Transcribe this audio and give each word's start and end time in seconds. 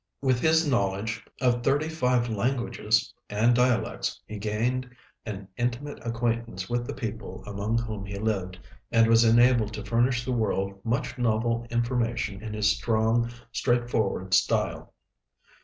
With 0.19 0.39
his 0.39 0.67
knowledge 0.67 1.23
of 1.41 1.61
thirty 1.61 1.87
five 1.87 2.27
languages 2.27 3.13
and 3.29 3.55
dialects 3.55 4.19
he 4.25 4.39
gained 4.39 4.89
an 5.27 5.47
intimate 5.57 6.03
acquaintance 6.03 6.67
with 6.67 6.87
the 6.87 6.93
people 6.95 7.43
among 7.45 7.77
whom 7.77 8.07
he 8.07 8.17
lived, 8.17 8.57
and 8.91 9.05
was 9.05 9.23
enabled 9.23 9.75
to 9.75 9.85
furnish 9.85 10.25
the 10.25 10.31
world 10.33 10.83
much 10.83 11.19
novel 11.19 11.67
information 11.69 12.41
in 12.41 12.53
his 12.55 12.67
strong, 12.67 13.29
straightforward 13.51 14.33
style. 14.33 14.91